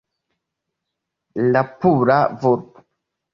[1.51, 2.87] La pura vulpo